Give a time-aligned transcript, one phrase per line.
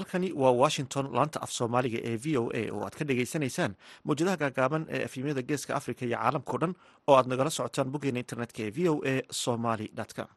[0.00, 3.72] halkani waa washington laanta af soomaaliga ee v o a oo aad ka dhagaysanaysaan
[4.04, 6.74] mawjadaha gaagaaban ee efimyada geeska africa iyo caalamkao dhan
[7.08, 10.28] oo aad nagala socotaan boggeena internetka ee v o a somaly com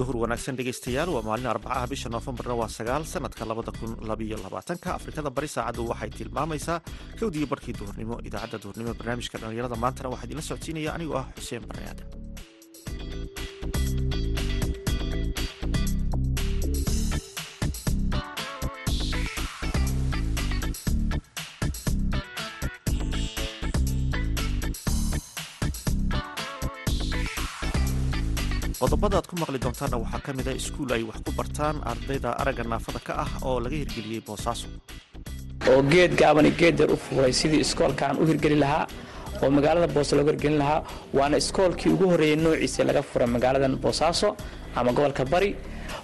[0.00, 4.88] duhur wanaagsan dhegeystayaal waa maalin arbacaha bisha noofembarna waa sagaal sanadka labada kun labayo labaatanka
[4.98, 6.78] afrikada bari saacaddu waxay tilmaamaysaa
[7.20, 11.84] kowdiyo barkii duhurnimo idaacadda duhurnimo barnaamijka dhallinyarada maantana waxaa idinla socodsiinaya anigoo ah xuseen barre
[11.90, 12.06] aadan
[28.80, 32.30] qodobada aad ku maqli doontaanna waxaa ka mid a iskuul ay wax ku bartaan ardayda
[32.40, 34.66] aragga naafada ka ah oo laga hirgeliyey boosaaso
[35.70, 38.84] oo geed gaabani geeddar u furay sidii iskoolkaan u hirgeli lahaa
[39.42, 40.80] oo magaalada boose loogu hirgelin lahaa
[41.18, 44.28] waana iskoolkii ugu horreeyey noociisa laga furay magaaladan boosaaso
[44.78, 45.50] ama gobolka bari.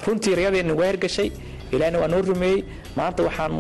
[0.07, 1.29] Runtii rayadeenna waa hirgashay
[1.73, 2.61] ilaahna waa noo rumeeyey.
[2.97, 3.53] Maanta waxaan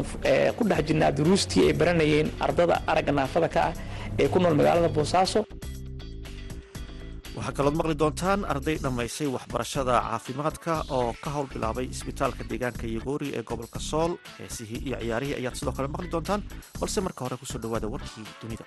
[0.57, 3.73] ku dhex jirnaa duruustii ay baranayeen ardada aragga naafada ka ah
[4.19, 5.41] ee ku nool magaalada boosaaso
[7.37, 13.29] waxaa kalood maqli doontaan arday dhammaysay waxbarashada caafimaadka oo ka howl bilaabay isbitaalka deegaanka yogoori
[13.39, 14.13] ee gobolka sool.
[14.39, 16.43] Heesihii iyo ciyaarihii ayaad sidoo kale maqli doontaan
[16.81, 18.65] balse marka hore ku soo dhowaada warkii dunida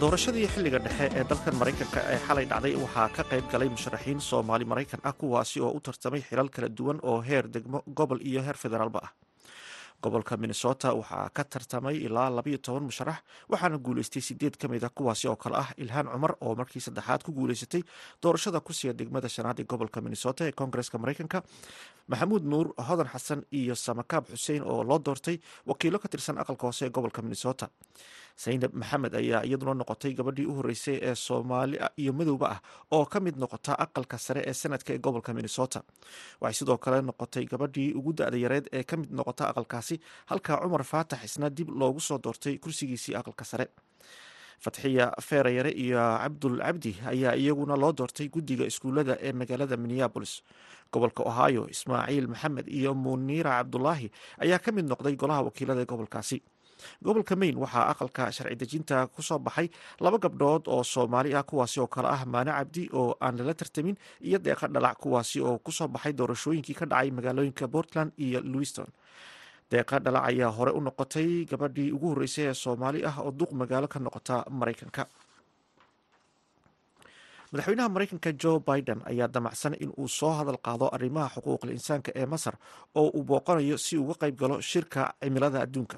[0.00, 4.64] doorashadii xilliga dhexe ee dalkan maraykanka ee xalay dhacday waxaa ka qayb galay musharaxiin soomaali
[4.72, 8.56] maraykan ah kuwaasi oo u tartamay xilal kala duwan oo heer degmo gobol iyo heer
[8.56, 9.10] federaalba ah.
[10.02, 13.18] Gobolka minnesota waxaa ka tartamay ilaa labayo toban musharax
[13.50, 17.22] waxaana guuleystay sideed ka mid a kuwaasi oo kale ah ilhaan cumar oo markii saddexaad
[17.26, 17.82] ku guuleysatay
[18.22, 21.42] doorashada kursiga degmada shanaad ee gobolka minnesota ee koongareska maraykanka.
[22.08, 25.36] Maxamuud nuur hodan xasan iyo samakaab xuseen oo loo doortay
[25.66, 27.66] wakiilo ka tirsan aqalka hoose ee gobolka minnesota
[28.44, 32.60] saynab maxamed ayaa iyaduna noqotay gabadhii u horreysay ee soomaali iyo madowba ah
[32.96, 35.80] oo ka mid noqota aqalka sare ee sanadka ee gobolka minnesota.
[36.40, 39.96] Waxay sidoo kale noqotay gabadhii ugu da-da yareed ee ka mid noqota aqalkaasi
[40.30, 43.66] halka cumar faatax isna dib loogu soo doortay kursigiisii aqalka sare.
[44.64, 50.32] Fatxiya feerayare iyo cabdul cabdi ayaa iyaguna loo doortay guddiga iskuullada ee magaalada minneabolis
[50.92, 54.08] gobolka ohio ismaaciil maxamed iyo muniira cabdulaahi
[54.44, 56.38] ayaa ka mid noqday golaha wakiilada ee gobolkaasi
[57.04, 59.68] gobolka maine waxaa aqalka sharci dejinta ku soo baxay
[60.04, 63.96] laba gabdhood oo soomaali ah kuwaasi oo kale ah maane cabdi oo aan lala tartamin
[64.28, 68.86] iyo deeqa dhalac kuwaasi oo ku soo baxay doorashooyinkii ka dhacay magaalooyinka portland iyo louiston
[69.70, 73.86] deeqa dhalac ayaa hore u noqotay gabadhii ugu horreysay ee soomaali ah oo duq magaalo
[73.88, 75.04] ka noqota maraykanka.
[77.52, 82.26] Madaxweynaha maraykanka jo biden ayaa damacsan in uu soo hadal qaado arrimaha xuquuqul insaanka ee
[82.32, 82.54] masar
[83.00, 85.96] oo uu booqanayo si uga qayb galo shirka cimilada adduunka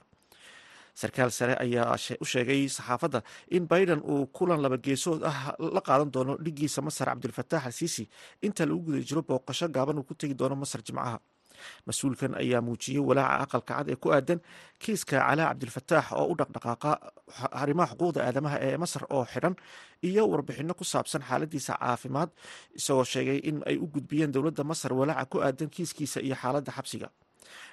[1.00, 3.20] sarkaal sare ayaa u sheegay saxaafadda
[3.56, 5.38] in biden uu kulan laba geesood ah
[5.76, 8.04] la qaadan doono dhigiisa masar cabdilfataax al siisi
[8.46, 11.18] inta lagu guda jiro booqasho gaaban uu ku tegi doono masar jimcaha.
[11.86, 14.40] Mas'uulkan ayaa muujiyey walaaca aqalka cad ee ku aadan
[14.82, 16.90] kiiska calaa cabdilfataax oo u dhaqdhaqaaqa
[17.62, 19.54] arrimaha xuquuqda aadamaha ee masar oo xidhan
[20.08, 22.30] iyo warbixino ku saabsan xaaladiisa caafimaad
[22.78, 27.08] isagoo sheegay in ay u gudbiyeen dowladda masar walaaca ku aadan kiiskiisa iyo xaaladda xabsiga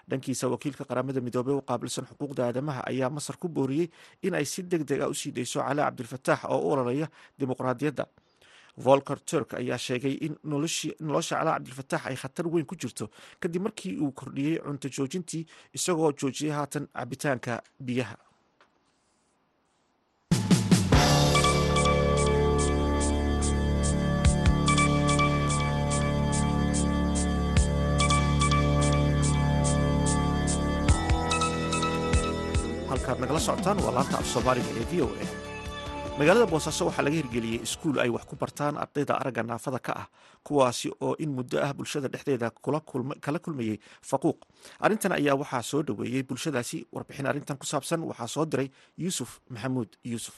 [0.10, 3.90] dhankiisa wakiilka qaramada midoobey u qaabilsan xuquuqda aadamaha ayaa masar ku booriyey
[4.22, 7.08] in ay si deg deg a u sii dayso calaa cabdilfataax oo u ololaya
[7.40, 8.06] dimuqraadiyadda.
[8.78, 13.10] Volker turk ayaa sheegay in nolosha calaa cabdilfataax ay khatar weyn ku jirto
[13.42, 18.16] kadib markii uu kordhiyey cunto joojintii isagoo joojiyay haatan cabitaanka biyaha
[32.98, 35.26] halkaad nagala socotaan waa laanta af soomaaliga ee v o a.
[36.20, 40.08] Magaalada boosaaso waxaa laga hirgeliyey iskuul ay wax ku bartaan ardayda aragga naafada ka ah
[40.44, 42.50] kuwaasi oo in muddo ah bulshada dhexdeeda
[43.26, 43.78] kala kulmayey
[44.10, 44.38] faquuq.
[44.82, 49.90] Arrintan ayaa waxaa soo dhoweeyey bulshadaasi warbixin arrintan ku saabsan waxaa soo diray yuusuf maxamuud
[50.04, 50.36] yuusuf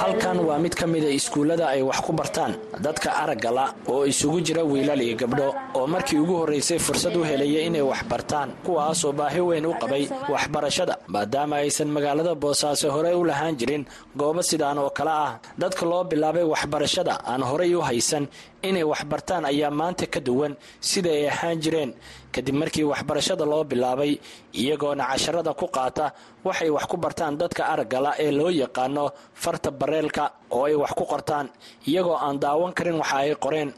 [0.00, 2.52] halkan waa mid ka mida iskuullada ay wax ku bartaan
[2.84, 7.60] dadka araggala oo isugu jira wiilal iyo gabdho oo markii ugu horraysay fursad u helaya
[7.68, 10.94] inay wax bartaan kuwaasoo baahi weyn u qabay waxbarashada.
[11.08, 13.84] Maadaama aysan magaalada boosaaso horey u lahaan jirin
[14.16, 18.28] goobo sidaan oo kale ah dadka loo bilaabay waxbarashada aan horay u haysan
[18.62, 21.90] inay waxbartaan ayaa maanta ka duwan sida ay ahaan jireen
[22.34, 24.12] kadib markii waxbarashada loo bilaabay
[24.60, 26.06] iyagoona casharada ku qaata
[26.46, 29.04] waxay wax ku bartaan dadka araggala ee loo yaqaano
[29.42, 30.24] farta bareelka
[30.56, 31.46] oo ay wax ku qortaan
[31.90, 33.70] iyagoo aan daawan karin waxa ay qoreen.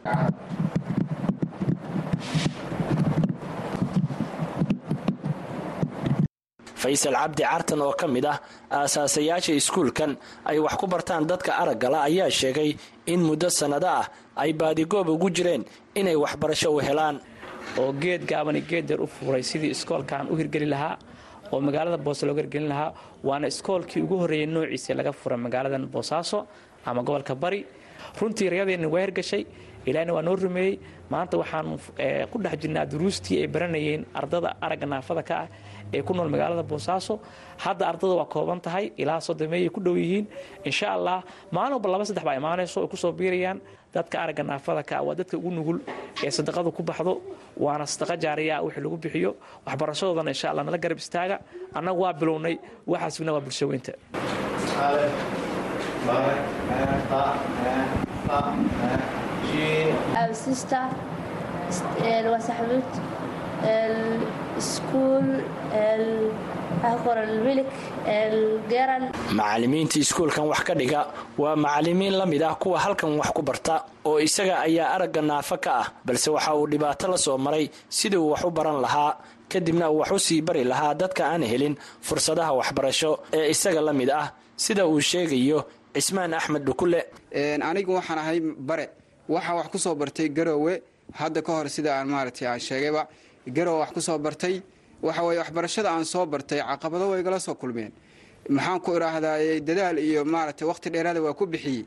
[6.81, 8.39] Faysal cabdi cartan oo ka mid ah
[8.79, 10.17] aasaasayaasha iskuulkan
[10.49, 12.71] ay wax ku bartaan dadka araggala ayaa sheegay
[13.13, 14.07] in muddo sannado ah
[14.43, 15.63] ay baadigoob ugu jireen
[16.01, 17.17] inay waxbarasho u helaan
[17.79, 20.99] oo geed gaabani geedeer u fuuray sidii iskoolkaan u hirgeli lahaa
[21.53, 22.93] oo magaalada boose looga hirgelin lahaa
[23.25, 26.47] waana iskoolkii ugu horreeyay noociisa laga fura magaaladan boosaaso
[26.85, 27.67] ama gobolka bari.
[28.21, 29.45] Runtii rayadeenna waa hirgashay
[29.87, 30.79] ilaahna waa noo rumeeyey.
[31.11, 31.79] Maanta waxaan
[32.31, 35.49] ku dhex jirnaa duruustii ay baranayeen ardada aragga naafada ka ah
[35.93, 37.21] ee ku nool magaalada boosaaso.
[37.59, 40.27] Hadda ardada waa kooban tahay ilaa soddomeeyay ku dhow yihiin.
[40.65, 41.23] Insha allah
[41.53, 43.61] maalin walba laba saddex baa imaanayso ay ku soo biirayaan
[43.95, 45.79] dadka aragga naafada ka ah waa dadka ugu nugul
[46.27, 47.13] ee sadaqadu ku baxdo
[47.65, 49.31] waana sadaqa jaariya wixii lagu bixiyo.
[49.67, 51.37] Waxbarashadoodana insha allah nala garab istaaga.
[51.79, 52.55] Annagu waa bilownay
[52.93, 53.93] waxaasina waa bulsho weynta.
[60.45, 60.89] Sister
[62.33, 62.91] waa saxbuud
[64.61, 65.29] iskuul
[69.39, 71.01] macallimiinta iskuulkan wax ka dhiga
[71.39, 73.75] waa macallimiin la mid ah kuwa halkan wax ku barta
[74.05, 78.17] oo isaga ayaa aragga naafo ka ah balse waxa uu dhibaato la soo maray sidii
[78.17, 79.13] uu wax u baran lahaa.
[79.51, 81.75] Kadibna uu wax u sii bari lahaa dadka aan helin
[82.07, 85.59] fursadaha waxbarasho ee isaga la mid ah sida uu sheegayo
[85.95, 87.01] cismaan axmed dhukule
[87.69, 88.87] anigu waxaan ahay bare.
[89.29, 90.83] Waxaa wax ku soo bartay garoowe
[91.21, 93.03] hadda ka hor sida aan maaragtay aan sheegayba
[93.47, 94.63] garoowe wax ku soo bartay
[95.03, 97.93] waxa weye waxbarashada aan soo bartay caqabado way igala soo kulmeen.
[98.49, 101.85] Maxaan ku idhaahdaa dadaal iyo maaragtay waqti dheeraada waa ku bixiyey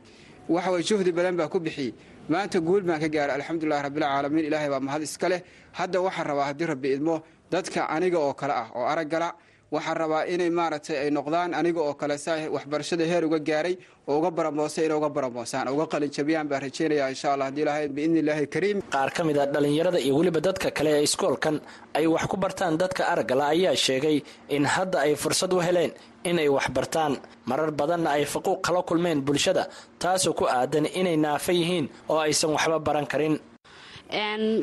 [0.48, 1.94] waxa weye juhdi badan baa ku bixiyey
[2.28, 5.40] maanta guul baan ka gaaray alxamdulilahi rabbilcaalamiin ilaahay baa mahad iska leh.
[5.72, 9.28] Hadda waxaan rabaa haddii rabbi idmo dadka aniga oo kale ah oo araggala
[9.72, 13.74] waxaan rabaa inay maaragtay ay noqdaan aniga oo kale saa waxbarashada heer uga gaaray
[14.08, 18.18] oo uga baramoosay inay uga baramoosaan uga qalinjabiyaan baan rajeynaya insha allah haddii ilahay biidni
[18.22, 18.78] illaahi kariim.
[18.94, 21.56] Qaar ka mid a dhallinyarada iyo weliba dadka kale ee iskoolkan
[21.98, 24.16] ay wax ku bartaan dadka araggala ayaa sheegay
[24.56, 25.90] in hadda ay fursad u heleen
[26.30, 27.12] inay wax bartaan.
[27.50, 29.64] Marar badanna ay faquuq kala kulmeen bulshada
[30.02, 33.34] taasoo ku aadan inay naafa yihiin oo aysan waxba baran karin.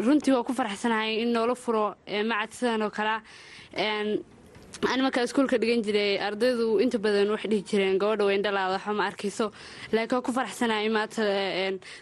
[0.05, 1.85] Runtii waa ku faraxsanahay in noola furo
[2.29, 3.17] macad sidan oo kalea
[4.89, 9.03] ani markaa iskuulka dhigan jiray ardaydu inta badan waxay dhihi jireen gabadha weyndhalaada waxba ma
[9.09, 9.45] arkayso.
[9.93, 11.21] Laakiin waa ku faraxsanahay in maanta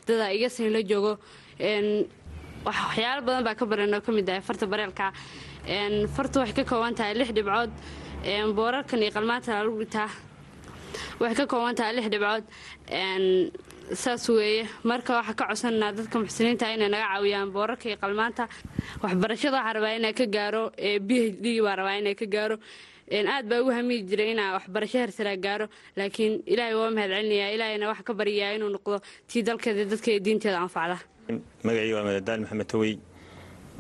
[0.07, 1.13] dada iga siin la joogo
[2.65, 5.11] waxyaalo badan baa ka baran oo ka mid ah farta bareelka
[6.15, 7.71] fartu waxay ka kooban tahay lix dhibcood.
[8.57, 10.09] Boorarkan iyo qalmaanta lagu dhitaa.
[11.19, 12.43] Waxay ka kooban tahay lix dhibcood
[13.93, 14.67] saas weeye.
[14.83, 18.43] Marka waxaa ka codsananaa dadka muxsiniinta inay naga caawiyaan boorarka iyo qalmaanta.
[19.03, 20.63] Waxbarashada waxaa rabaa inaa ka gaaro
[21.07, 22.57] b h d baa rabaa inay ka gaaro.
[23.11, 25.65] Aad baa ugu hamiyi jiray inaa waxbarasho hersaraa gaaro
[25.97, 27.53] laakiin ilaahay waa mahad celinayaa.
[27.55, 28.97] Ilaahayna waxa ka baryayaa inuu noqdo
[29.29, 30.97] tii dalkeeda dadkeeda diinteeda anfacda
[31.65, 32.93] magacii waa madadaal maxamed tawey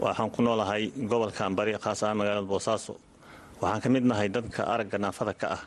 [0.03, 2.93] waxaan ku noolahay gobolkan bari khaas ahaan magaalada boosaaso.
[3.61, 5.61] Waxaan ka mid nahay dadka aragga naafada ka ah.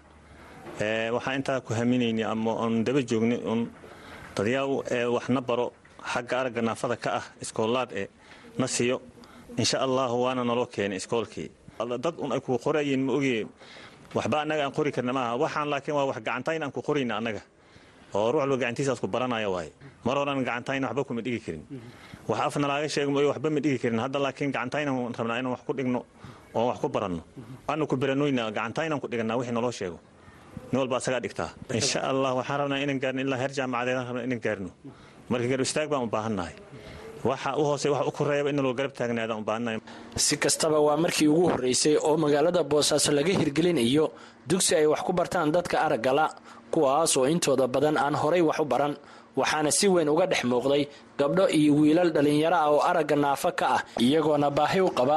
[1.14, 3.60] Waxaan intaa ku haminayni ama oon daba joogni un
[4.36, 5.66] dadyaw ee waxna baro
[6.12, 8.06] xagga aragga naafada ka ah iskoolaad ee
[8.58, 8.96] na siiyo
[9.60, 11.48] insha allahu waana naloo keenay iskoolkii.
[12.04, 13.46] Dad un ay ku qorayeen ma ogee
[14.14, 15.36] waxba annaga aan qori karna maaha.
[15.42, 17.42] Waxaan laakiin waa wax gacantayn aan ku qorayna annaga.
[18.14, 19.72] Oo ruux walba gacantiisaas ku baranaya waaye.
[20.04, 21.62] Mar horan gacantayn waxba kuma dhigi karin.
[22.28, 23.98] Wax afna laaga sheego ma waxba ma dhigi karin.
[23.98, 26.00] Hadda laakiin gacantaynaan rabnaa inaan wax ku dhigno
[26.54, 27.22] oo wax ku baranno.
[27.68, 29.98] Aanu ku baranoyna gacantaynaan ku dhiganaa wixii naloo sheego
[30.72, 31.50] nin walba asagaa dhigtaa.
[31.78, 34.70] Insha allah waxaan rabnaa inaan gaarno ilaa heer jaamacadeedaan rabnaa inaan gaarno.
[35.30, 36.54] Marka garab istaag baan u baahannahay
[37.28, 39.78] waxa u hoose wax u koreeyaba in loo garab taagnaadaan u baahannahay
[40.26, 44.04] si kastaba waa markii ugu horreysay oo magaalada boosaaso laga hirgelinayo
[44.50, 46.24] dugsi ay wax ku bartaan dadka araggala
[46.72, 48.94] kuwaas oo intooda badan aan horay wax u baran.
[49.40, 50.82] Waxaana si weyn uga dhex muuqday
[51.18, 55.16] gabdho iyo wiilal dhallinyaro ah oo aragga naafo ka ah iyagoona baahi u qaba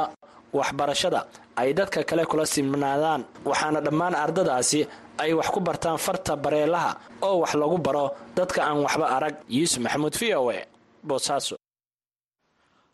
[0.58, 1.20] waxbarashada
[1.60, 3.22] ay dadka kale kula simnaadaan.
[3.48, 4.80] Waxaana dhammaan ardadaasi
[5.22, 6.90] ay wax ku bartaan farta bareelaha
[7.26, 8.04] oo wax lagu baro
[8.36, 9.34] dadka aan waxba arag.
[9.56, 10.60] Yuusuf maxamuud v o e
[11.08, 11.54] boosaaso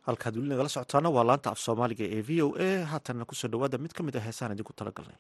[0.07, 2.71] halkaad weli nagala socotaana waa laanta af soomaaliga ee v o a.
[2.93, 5.19] Haatanna ku soo dhawaada mid ka mid ah heesaan idinku talagalnay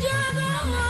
[0.00, 0.87] Yo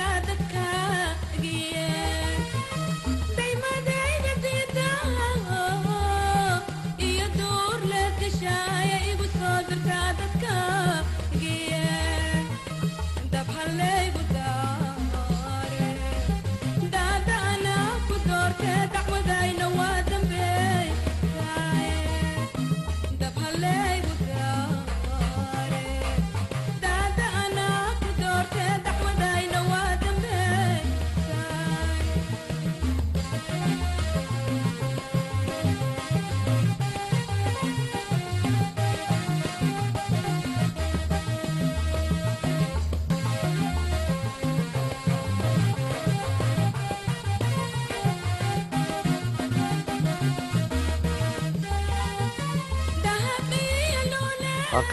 [0.00, 0.59] Rather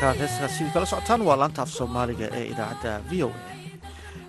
[0.07, 3.39] halkaad heeskaasi kala socotaan waa laanta af soomaaliga ee idaacadda v o a.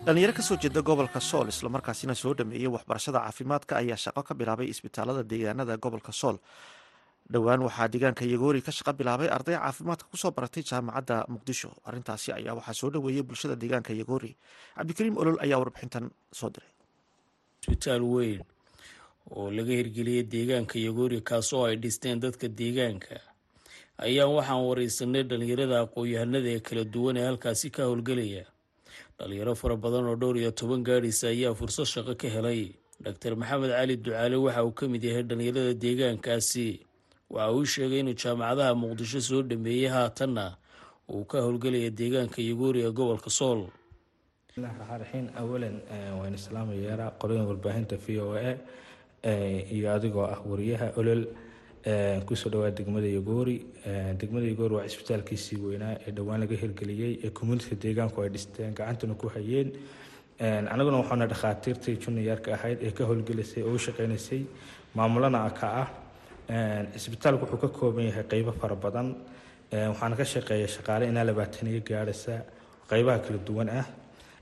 [0.06, 4.66] Dhalinyaro ka soo jeeda gobolka sool islamarkaasina soo dhameeyey waxbarashada caafimaadka ayaa shaqo ka bilaabay
[4.72, 6.36] isbitaalada deegaanada gobolka sool.
[7.32, 11.70] Dhowaan waxaa deegaanka yagoori ka shaqo bilaabay arday caafimaadka ku soo baratay jaamacadda muqdisho.
[11.88, 14.36] Arintaasi ayaa waxaa soo dhaweeyey bulshada deegaanka yagoori.
[14.76, 16.70] Cabdikariim olol ayaa warbixintan soo diray.
[17.62, 18.42] Isbitaal weyn
[19.30, 23.16] oo laga hirgeliyey deegaanka yagoori kaasoo ay dhisteen dadka deegaanka
[24.06, 28.44] ayaa waxaan wareysanay dhalinyarada aqoon-yahanada ee kala duwan ee halkaasi ka howlgelaya.
[29.18, 32.74] Dhalinyaro fara badan oo dhowr iyo toban gaadhisa ayaa fursad shaqo ka helay.
[33.04, 36.66] Doctor maxamed cali ducaale waxa uu ka mid yahay dhalinyarada deegaankaasi.
[37.30, 40.56] Waxa uu sheegay inuu jaamacadaha muqdisho soo dhameeyey haatanna
[41.10, 43.66] uu ka howlgelaya deegaanka yagoori ee gobolka sool.
[44.48, 45.76] Bismillahi awalan
[46.18, 48.58] waan islaamayeera qorada warbaahinta v o a
[49.74, 51.22] iyo adigoo ah wariyaha olol
[52.26, 53.56] ku soo dhawaa degmada yagoori
[54.20, 59.14] degmada yagoori waa cisbitaalkiisii weynaa ee dhowaan laga hirgeliyey ee communitiga deegaanku ay dhisteen gacantuna
[59.14, 59.72] ku hayeen.
[60.74, 64.42] Anaguna waxaana dhakhaatiirtii juniyaarka ahayd ee ka howlgelisay oo u shaqeynaysay
[64.94, 65.88] maamulana ka ah.
[66.96, 69.14] Cisbitaalku wuxuu ka kooban yahay qeybo fara badan.
[69.72, 72.42] Waxaana ka shaqeeya shaqaale inaa labaataniyo gaadhasa
[72.90, 73.86] qeybaha kala duwan ah.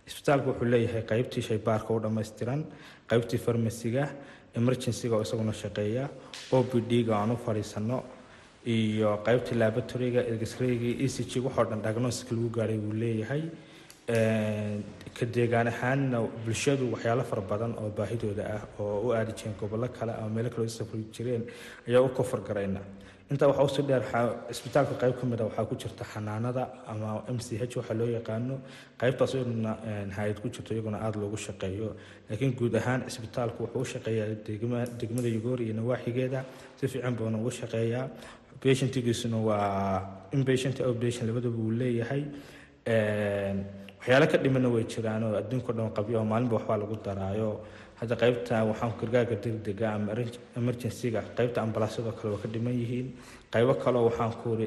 [0.06, 2.64] Cisbitaalku wuxuu leeyahay qeybtii shaybaarka u dhammaystiran
[3.10, 4.04] qeybtii farmasiga
[4.60, 6.04] emergencyga oo isaguna shaqeeya
[6.52, 7.98] o b d-ga aan u fadhiisano
[8.74, 13.42] iyo qeybtii laboratoriga exrayga e c g waxoo dhan diagnostiska lagu gaadhay wuu leeyahay.
[15.16, 19.88] Ka deegaan ahaanna bulshadu waxyaalo fara badan oo baahidooda ah oo u aadi jireen gobollo
[19.98, 21.42] kale ama meelo kale u safri jireen
[21.88, 22.80] ayaa u kofar garayna
[23.30, 24.02] intaa waxaa u sii dheer
[24.50, 28.06] cisbitaalka qayb ka mid a waxaa ku jirta xanaanada ama m c h waxaa loo
[28.18, 28.54] yaqaano.
[29.00, 29.72] Qaybtaas iyaduna
[30.16, 31.88] hay'ad ku jirto iyaguna aada loogu shaqeeyo.
[32.30, 34.28] Laakiin guud ahaan cisbitaalku wuxuu u shaqeeyaa
[35.00, 36.40] degmada yugoor iyo nawaaxigeeda.
[36.78, 38.06] Si fiican buuna ugu shaqeeyaa.
[38.62, 40.00] Patientigiisuna waa
[40.36, 42.22] inpatient outpatient labadaba uu leeyahay.
[44.00, 47.50] Waxyaalo ka dhimana way jiraan adduunka dhan qabyo maalinba waxbaa lagu daraayo
[48.00, 50.12] hadda qaybta waxaan gargaarka degdega ama
[50.60, 53.08] emergencyga qaybta ambalaasyadoo kale waa ka dhiman yihiin.
[53.52, 54.66] Qaybo kaleo waxaan ku uri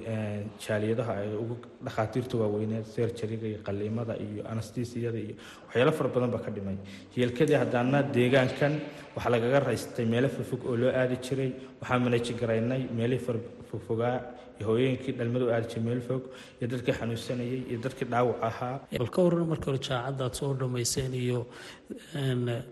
[0.65, 1.55] jaaliyadaha ay ugu
[1.86, 5.36] dhakhaatiirta waaweyneed serjariga iyo qaliimada iyo anastisiyada iyo
[5.67, 6.77] waxyaalo fara badan baa ka dhimay
[7.17, 8.74] yeelkadii haddaana deegaankan
[9.15, 11.51] waxaa lagaga raystay meelo fogfog oo loo aadi jiray.
[11.81, 14.15] Waxaan manaji garaynay meelihii fara fogfogaa
[14.60, 16.22] iyo hooyooyinkii dhalmada u aadi jiray meel fog
[16.60, 18.75] iyo dadkii xanuunsanayay iyo dadkii dhaawac ahaa.
[19.01, 21.39] Bal ka waran marka hore jaacaddaad soo dhammayseen iyo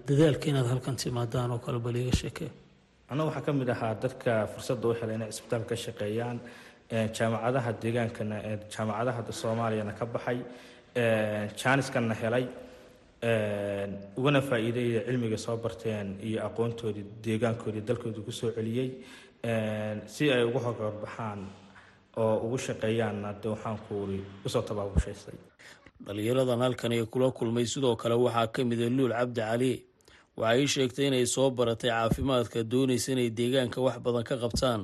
[0.07, 2.49] dadaalka inaad halkan timaadaan oo kale bal iiga sheekee
[3.11, 6.37] annagu waxaa ka mid ahaa dadka fursadda u helay inay cisbitaal ka shaqeeyaan
[7.17, 8.37] jaamacadaha deegaankana
[8.73, 10.39] jaamacadaha soomaaliyana ka baxay
[11.61, 12.45] jaaniskanna helay
[14.19, 18.89] ugana faa'iideeya cilmiga soo barteen iyo aqoontoodii deegaankoodii dalkoodii ku soo celiyey
[20.15, 21.39] si ay ugu horgarbaxaan
[22.17, 25.31] oo ugu shaqeeyaanna de waxaan kuuri u soo tabaabushaysa
[26.05, 29.73] dhalinyaradan halkan ay kula kulmay sidoo kale waxaa ka mida luul cabdi cali.
[30.37, 34.81] Waxay ii sheegtay inay soo baratay caafimaadka doonaysa inay deegaanka wax badan ka qabtaan.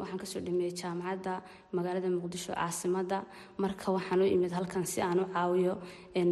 [0.00, 1.42] Waxaan ka soo dhameeyey jaamacadda
[1.76, 3.18] magaalada muqdisho caasimada.
[3.62, 5.74] Marka waxaan u imid halkan si aan u caawiyo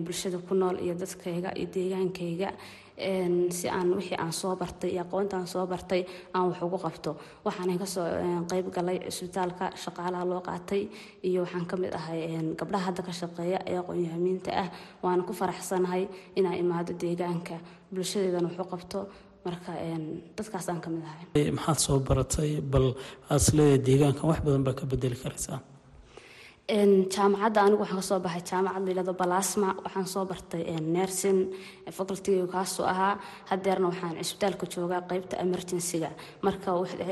[0.04, 2.48] bulshada ku nool iyo dadkayga iyo deegaankayga
[3.58, 6.02] si aan wixii aan soo bartay iyo aqoonta aan soo bartay
[6.34, 7.10] aan wax ugu qabto.
[7.44, 8.06] Waxaan ka soo
[8.50, 10.82] qeyb galay cisbitaalka shaqaalaha loo qaatay
[11.28, 12.20] iyo waxaan ka mid ahay
[12.58, 14.68] gabdhaha hadda ka shaqeeya ee aqoon-yahamiinta ah.
[15.02, 16.08] Waana ku faraxsanahay
[16.38, 17.54] inaa imaado deegaanka
[17.94, 18.98] bulshadeedana wax u qabto.
[19.44, 19.72] Marka
[20.36, 21.50] dadkaasaan ka mid ahay.
[21.56, 22.86] Maxaad soo baratay bal
[23.30, 25.58] aad isleedahay deegaankan wax badan baa ka bedeli karaysaa
[26.68, 29.68] jaamacadda anigu waxaan ka soo baxay jaamacad layihahdo balasma.
[29.84, 31.38] Waxaan soo bartay nersin
[31.92, 33.20] facultiga kaasoo ahaa.
[33.50, 36.10] Hadeerna waxaan cisbitaalka joogaa qeybta emergencyga.
[36.42, 36.70] Marka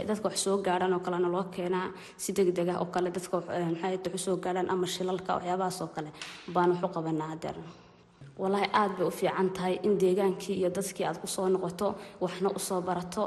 [0.09, 3.98] dadka wax soo gaadhaan oo kalena loo keenaa si degdeg ah oo kale dadka maxay
[4.12, 6.11] wax soo gaadhaan ama shilalka waxyaabahaas oo kale
[6.55, 7.68] baan wax u qabanaa hadeerna
[8.42, 11.88] walaahi aad bay u fiican tahay in deegaankii iyo dadkii aad ku soo noqoto
[12.24, 13.24] waxna u soo barato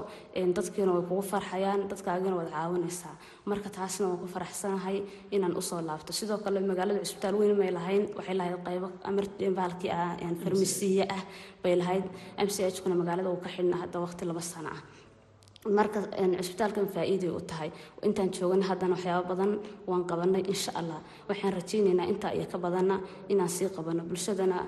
[0.58, 3.16] dadkiina way kugu farxayaan dadkaagina waad caawinaysaa.
[3.50, 4.98] Marka taasna waan ku faraxsanahay
[5.36, 6.12] inaan u soo laabto.
[6.20, 8.88] Sidoo kale magaalada cusbitaal weyn may lahayn waxay lahayd qaybo
[9.60, 9.92] baalkii
[10.44, 11.24] farmasiye ah
[11.64, 12.06] bay lahayd.
[12.48, 14.82] M c h kuna magaalada uu ka xidhna hadda waqti laba sano ah
[15.66, 16.02] marka
[16.38, 17.72] cusbitaalkan faa-iiday u tahay?
[18.04, 19.52] Intaan joogana haddana waxyaaba badan
[19.88, 24.68] waan qabanay insha allah waxaan rajaynaynaa intaa iyo ka badanna inaan sii qabano bulshadana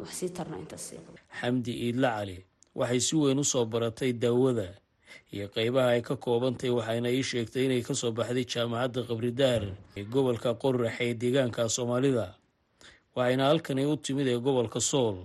[0.00, 1.18] wax sii tarno intaas sii qabano.
[1.40, 2.44] Xamdi iidla cali
[2.74, 4.68] waxay si weyn u soo baratay daawada
[5.32, 9.62] iyo qeybaha ay ka koobantahay waxayna ii sheegtay inay ka soo baxday jaamacadda qabridaar
[9.96, 12.34] ee gobolka qorax ee deegaanka soomaalida.
[13.16, 15.16] Waxayna halkani u timid ee gobolka sool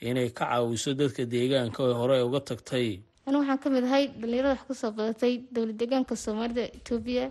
[0.00, 4.54] inay ka caawiso dadka deegaanka oo hore uga tagtay anigu waxaan ka mid ahay dhalinyarada
[4.56, 7.24] wax ku soo badatay dowlad deegaanka soomaalida etoobiya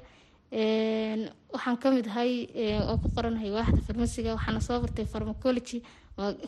[1.53, 2.31] waxaan ka mid ahay
[2.89, 5.79] oo ku qoranahay waaxda farmasiga waxaana soo bartay farmacology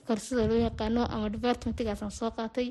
[0.07, 2.67] korsada loo yaqaano ama departmentigaasaan soo qaatay.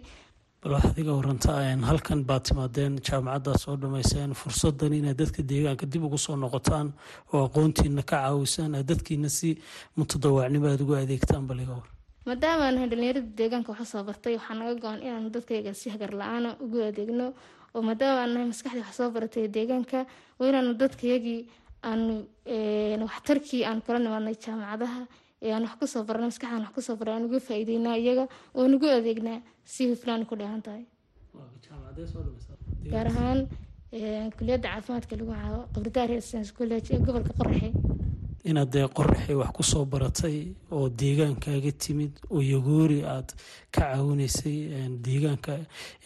[0.62, 1.50] Bal waxaad iga waranta
[1.90, 6.86] halkan baad timaadeen jaamacaddaa soo dhamayseen fursadan inaad dadka deegaanka dib ugu soo noqotaan
[7.32, 9.50] oo aqoontiina ka caawisaan aad dadkiina si
[9.98, 11.88] mutadawaacnimo aad ugu adeegtaan bal iga war
[12.28, 16.12] maadaama aan nahay dhalinyarada deegaanka wax soo bartay waxaa naga go-an inaan dadkayga si hagar
[16.20, 17.26] la'aana ugu adeegno
[17.74, 19.98] oo maadaama aan nahay maskaxdii wax soo baratay deegaanka
[20.38, 21.40] waa inaanu dadkayagii
[21.90, 22.14] aanu
[23.08, 25.00] waxtarkii aan kula nimaadnay jaamacadaha
[25.46, 28.24] ee aan wax ku soo barnay maskaxdaan wax ku soo barnay aan uga faa'iideynaa iyaga
[28.58, 29.38] oo nugu adeegnaa
[29.72, 30.84] si hufnaan ku dheehan tahay.
[32.92, 33.40] Gaar ahaan
[34.36, 37.68] kuliyadda caafimaadka lagu caawo qabridaar science college ee gobolka qoraxe
[38.44, 40.36] inaad dee qoraxay wax ku soo baratay
[40.70, 43.28] oo deegaankaaga timid oo yagoori aad
[43.74, 44.58] ka caawinaysay
[45.06, 45.52] deegaanka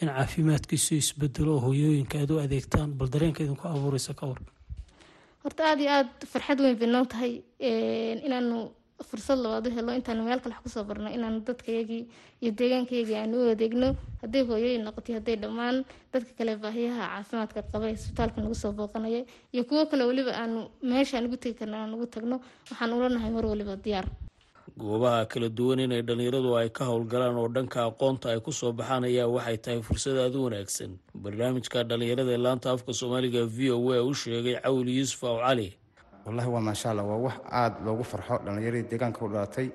[0.01, 4.41] in caafimaadkiisu isbedelo oo hooyooyinka aad u adeegtaan bal dareenka idinku abuureysa ka war
[5.43, 7.33] horta aada iyo aada farxad weyn bay tahay
[8.27, 8.57] inaanu
[9.09, 12.01] fursad labaad u helo intaanu meel kale wax ku soo barno inaanu dadkayagii
[12.41, 13.89] iyo deegaankayagii aanu u adeegno.
[14.21, 15.77] Hadday hooyooyin noqotay hadday dhammaan
[16.13, 19.21] dadka kale baahiyaha caafimaadka qaba ee isbitaalka nagu soo booqanaya
[19.53, 20.59] iyo kuwo kale weliba aanu
[20.91, 22.37] meeshaan ugu tegi karna aan ugu tagno
[22.69, 24.07] waxaan ula nahay mar waliba diyaar.
[24.79, 29.03] Goobaha kala duwan inay dhallinyaradu ay ka howlgalaan oo dhanka aqoonta ay ku soo baxaan
[29.09, 30.91] ayaa waxay tahay fursad aada u wanaagsan.
[31.23, 35.67] Barnaamijka dhallinyarada ee laanta afka soomaaliga v o a u sheegay cawli yuusuf aw cali
[36.25, 39.67] wallahi waa maasha allah waa wax aada loogu farxo dhallinyaradii deegaanka u dhalatay.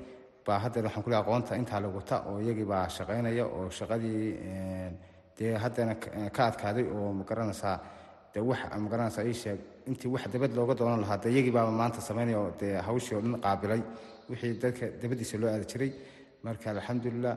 [0.47, 4.37] Baa haddeer waxaan ku leey aqoonta intaa la wata oo iyagii baa shaqaynaya oo shaqadii
[5.39, 5.95] dee haddana
[6.37, 7.77] ka adkaaday oo ma garanaysaa
[8.35, 9.59] dee wax ma garanaysaa ii sheeg.
[9.87, 13.41] Intii wax dabad looga doonan lahaa dee iyagii baaba maanta samaynaya dee hawshii oo dhan
[13.45, 13.83] qaabilay.
[14.31, 15.91] Wixii dadka dabadiisa loo aadi jiray.
[16.45, 17.37] Marka alxamdulilah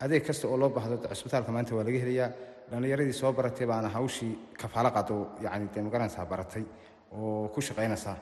[0.00, 2.30] adeeg kasta oo loo baahdo cisbitaalka maanta waa laga helayaa.
[2.70, 6.64] Dhallinyaradii soo baratay baana hawshii kafaalo qaado yacni dee ma garanaysaa baratay
[7.12, 8.16] oo ku shaqaynaysaa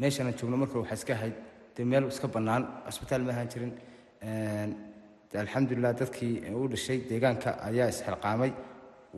[0.00, 1.34] meeshaan joogno marka waxaa iska ahayd
[1.76, 3.72] dee meel iska bannaan cisbitaal ma ahaan jirin.
[5.42, 8.50] Alxamdulilah dadkii u dhashay deegaanka ayaa isxilqaamay.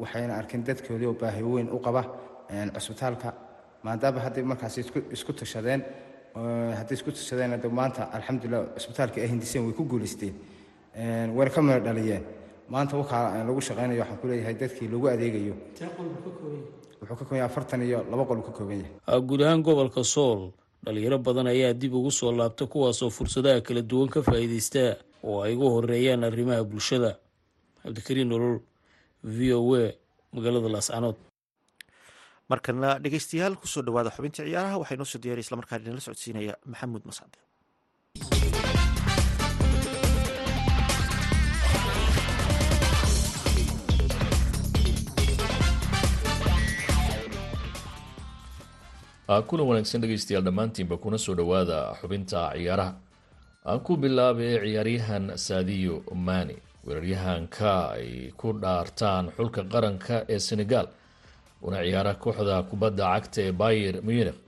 [0.03, 2.03] Waxayna arkeen dadkoodii oo baahi weyn u qaba
[2.79, 3.29] cisbitaalka
[3.87, 4.79] maadaama hadday markaas
[5.17, 5.81] isku tashadeen
[6.79, 10.35] hadday isku tashadeen de maanta alxamdulilah cisbitaalka ay hindiseen way ku guulaysteen
[11.37, 12.25] wayna ka meel dhaliyeen.
[12.75, 15.55] Maanta wakaa lagu shaqaynayo waxaan ku leeyahay dadkii lagu adeegayo
[17.01, 19.21] wuxuu ka kooban yahay afartan iyo laba qol uu ka kooban yahay.
[19.29, 20.53] Guud ahaan gobolka sool
[20.85, 25.55] dhalinyaro badan ayaa dib ugu soo laabta kuwaasoo fursadaha kala duwan ka faa'iidaysta oo ay
[25.57, 27.19] ugu horeeyaan arrimaha bulshada.
[27.83, 28.59] Cabdikariin nolol
[29.23, 29.85] v o a
[30.35, 31.17] magaalada laascanood
[32.49, 37.03] markana dhegeystayaal ku soo dhawaada xubinta ciyaaraha waxaa inoo soo diyariya islamarkaan idinla socodsiinaya maxamuud
[37.09, 37.37] mascade
[49.27, 52.93] kulan wanaagsan dhegeystayaal dhammaantiinba kuna soo dhowaada xubinta ciyaaraha.
[53.67, 56.55] Aan ku bilaabay ciyaaryahan saadiyo mani
[56.87, 60.87] weeraryahanka ay ku dhaartaan xulka qaranka ee senegal
[61.63, 64.39] una ciyaara kooxda kubadda cagta ee bayer munich.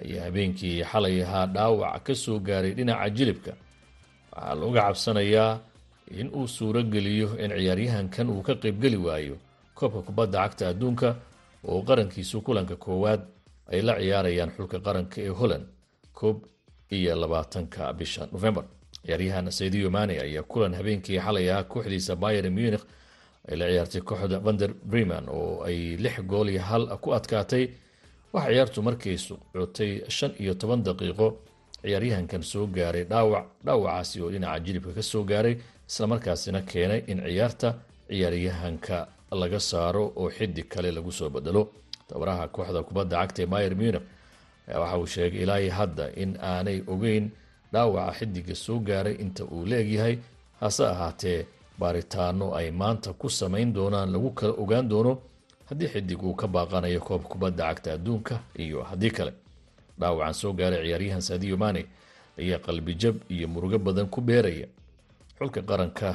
[0.00, 3.52] Ayaa habeenkii xalay ahaa dhaawac ka soo gaaray dhinaca jilibka.
[4.32, 5.60] Waxaa looga cabsanayaa
[6.20, 9.36] in uu suuro geliyo in ciyaaryahankan uu ka qeybgeli waayo
[9.74, 11.16] koobka kubadda cagta adduunka
[11.64, 13.20] oo qarankiisu kulanka koowaad
[13.72, 15.66] ay la ciyaarayaan xulka qaranka ee holland
[16.12, 16.36] koob
[16.90, 18.64] iyo labaatanka bisha november.
[19.06, 22.84] Ciyaaryahan saydiyo mane ayaa kulan habeenkii xalay ah kooxdiisa bayer munich
[23.48, 27.64] ay la ciyaartay kooxda vander breman oo ay lix gool iyo hal ku adkaatay.
[28.32, 31.26] Waxa ciyaartu markay socotay shan iyo toban daqiiqo.
[31.82, 35.54] Ciyaaryahankan soo gaaray dhaawac dhaawacaasi oo dhinaca jilibka ka soo gaaray
[35.88, 37.68] islamarkaasina keenay in ciyaarta
[38.08, 38.96] ciyaaryahanka
[39.40, 41.62] laga saaro oo xidig kale lagu soo bedelo
[42.12, 44.02] tabaraha kooxda kubadda cagta ee bayer munich
[44.80, 47.24] waxa uu sheegay ilaahi hadda in aanay ogeyn
[47.72, 50.14] dhaawaca xidiga soo gaaray inta uu leegyahay
[50.60, 51.46] hase ahaatee
[51.80, 55.12] baaritaano ay maanta ku samayn doonaan lagu kala ogaan doono
[55.68, 59.32] haddii xidig uu ka baaqanayo koob kubadda cagta adduunka iyo haddii kale.
[60.00, 61.82] Dhaawacan soo gaaray ciyaaryahan saadiyo mane
[62.38, 64.66] ayaa qalbijab iyo murugo badan ku beeraya.
[65.38, 66.08] Xulka qaranka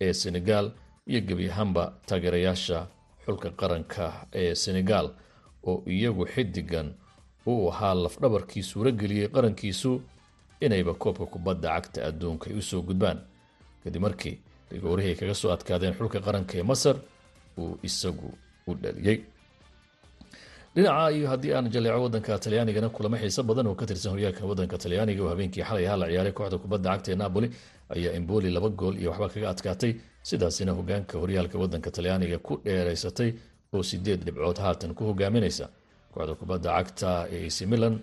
[0.00, 0.66] ee senegal
[1.06, 2.78] iyo gebi ahaanba taageerayaasha
[3.24, 5.06] xulka qaranka ee senegal
[5.66, 6.88] oo iyagu xidigan
[7.46, 10.00] uu ahaa lafdhabarkii suurageliyey qarankiisu
[10.60, 13.18] inayba koobka kubadda cagta adduunka ay u soo gudbaan.
[13.84, 14.34] Kadib markii
[14.70, 16.96] rigoorihii kaga soo adkaadeen xulka qaranka ee masar
[17.58, 18.28] uu isagu
[18.66, 19.18] u dhaliyey
[20.74, 24.78] dhinaca iyo haddii aan jaleeco wadanka talyaanigana kulamo xiiso badan oo ka tirsan horyaalka wadanka
[24.78, 27.48] talyaaniga oo habeenkii xalay ahaa la ciyaaray kooxda kubadda cagta ee napoli
[27.94, 29.92] ayaa emboli laba gool iyo waxba kaga adkaatay.
[30.22, 33.30] Sidaasina hogaanka horyaalka wadanka talyaaniga ku dheeraysatay
[33.74, 35.66] oo sideed dhibcood haatan ku hogaaminaysa
[36.12, 37.94] kooxda kubadda cagta ee ac milan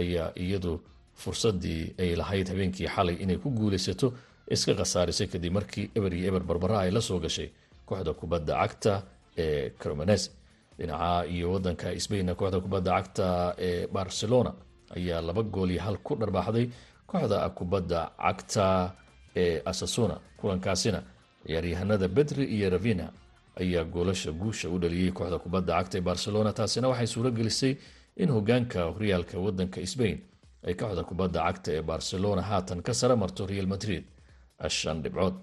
[0.00, 0.72] ayaa iyadu
[1.22, 4.08] fursadii ay lahayd habeenkii xalay inay ku guulaysato
[4.54, 7.48] iska khasaarisay kadib markii eber iyo eber barbara ay la soo gashay
[7.88, 8.92] kooxda kubadda cagta
[9.42, 10.22] ee cromanes
[10.78, 13.26] dhinaca iyo wadanka sbain kooxda kubadda cagta
[13.66, 14.52] ee barcelona
[14.96, 16.66] ayaa laba gool iyo hal ku dharbaaxday
[17.10, 18.66] kooxda kubadda cagta
[19.42, 20.16] ee asasuna.
[20.40, 21.00] Kulankaasina
[21.46, 23.06] ciyaaryahanada bedri iyo ravina
[23.60, 27.72] ayaa goolasha guusha u dhaliyey kooxda kubadda cagta ee barcelona taasina waxay suuro gelisay
[28.22, 30.18] in hogaanka horyaalka wadanka sbain
[30.66, 34.04] ay kooxda kubadda cagta ee barcelona haatan ka sara marto real madrid
[34.68, 35.34] shan dhibcood.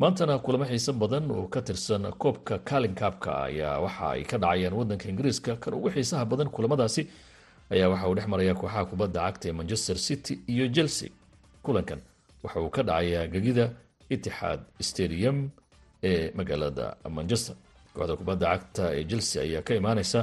[0.00, 5.06] Maantana kulamo xiiso badan oo ka tirsan koobka kalinkaabka ayaa waxa ay ka dhacayaan wadanka
[5.12, 5.56] ingiriiska.
[5.62, 7.02] Kan ugu xiisaha badan kulamadaasi
[7.70, 11.10] ayaa waxa uu dhex maraya kooxaha kubadda cagta ee manchester city iyo chelsea.
[11.62, 12.00] Kulankan
[12.42, 13.64] waxa uu ka dhacayaa gegida
[14.14, 15.36] itixaad stadium
[16.02, 17.56] ee magaalada manchester.
[17.94, 20.20] Kooxda kubadda cagta ee chelsea ayaa ka imaaneysa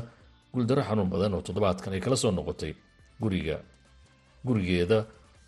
[0.53, 2.73] guuldaro xanuun badan oo toddobaadkan ay kala soo noqotay
[3.21, 3.57] guriga
[4.45, 5.05] gurigeeda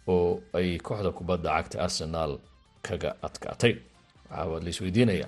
[0.08, 2.32] oo ay kooxda kubadda cagta arsenal
[2.82, 3.74] kaga adkaatay.
[4.30, 5.28] Waxaa la isweydiinaya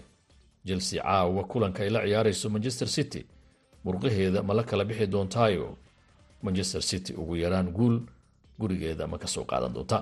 [0.67, 3.25] chelsea caawa kulanka ay la ciyaarayso manchester city.
[3.85, 5.77] Murqaheeda ma la kala bixi doontaayo?
[6.43, 8.01] Manchester city ugu yaraan guul
[8.59, 9.97] gurigeeda ma ka soo qaadan doonta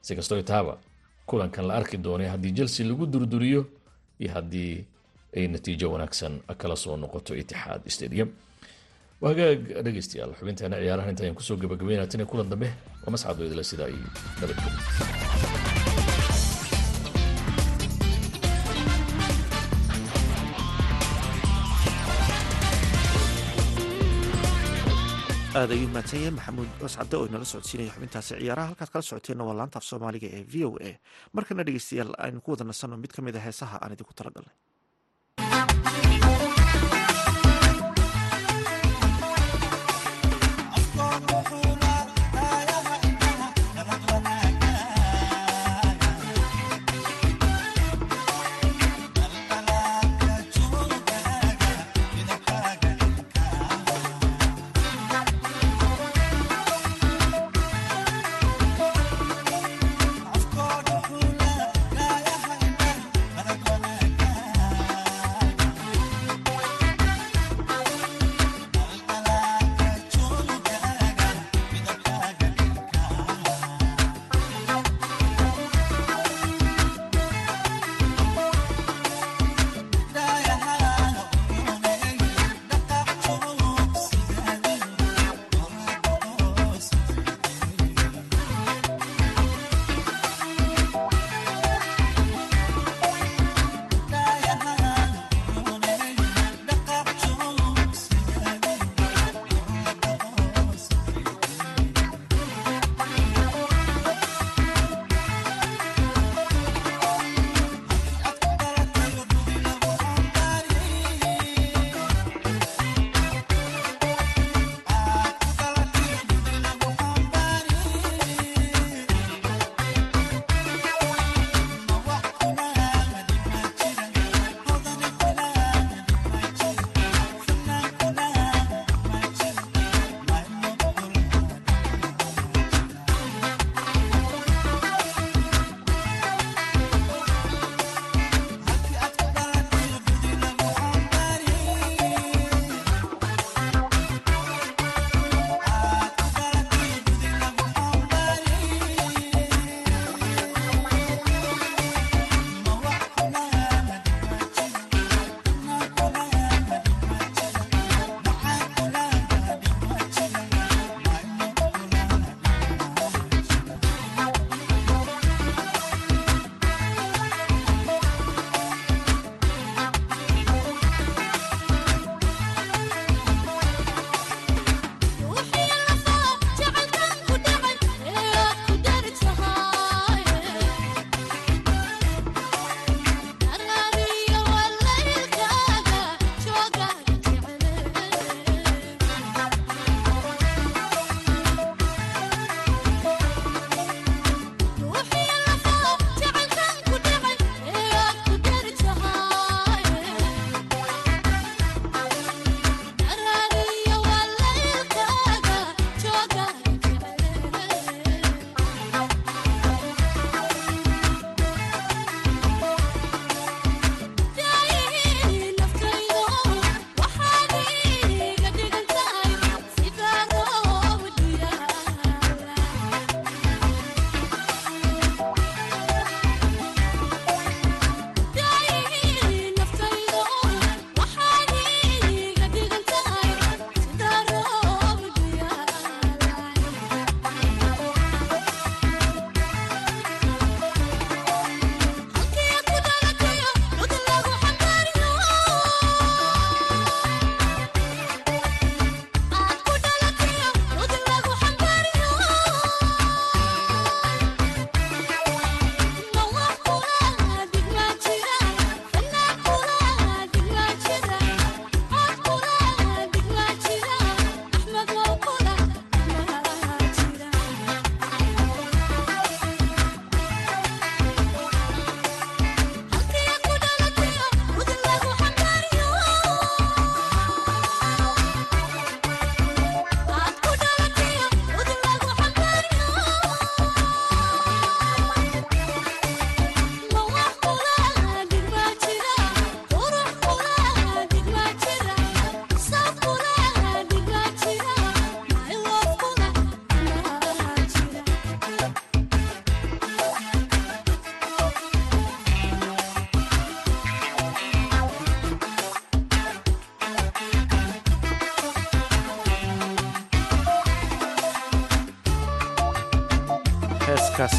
[0.00, 0.78] si kastoo taaba
[1.26, 3.66] kulankan la arki doonay haddii chelsea lagu durduriyo
[4.22, 4.74] iyo haddii
[5.36, 8.28] ay natiijo wanaagsan kala soo noqoto itixaad stadium.
[9.22, 12.68] Hagaag dhegeystayaal xubinteena ciyaarahan inta ayaan ku soo gabagabeynaa tan kulan dambe
[13.02, 14.08] waa mascado idila sidaa iyo
[14.40, 15.31] nabadgelyo
[25.60, 29.56] aad ayuu mahadsan yahay maxamuud mascade oo inala socodsiinaya xubintaasi ciyaaraha halkaad kala socoteenna waa
[29.60, 30.90] laanta af soomaaliga ee v o a.
[31.36, 34.54] Markana dhegeystayaal aynu ku wada nasanno mid ka mid a heesaha aan idinku talagalnay
[35.42, 36.41] Afkood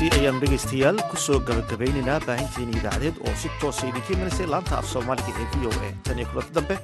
[0.03, 4.85] heeskaasi ayaanu dhegaystayaal ku soo gabagabaynaynaa baahinteeni idaacadeed oo si toosa idinka imanaysay laanta af
[4.93, 5.89] soomaaliga ee v o a.
[6.03, 6.75] Tan iyo kulanti dambe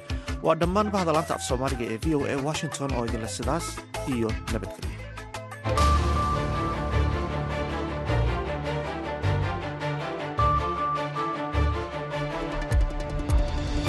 [0.46, 3.66] waa dhammaan bahda laanta af soomaaliga ee v o a washington oo idinle sidaas
[4.14, 4.89] iyo nabadgelyo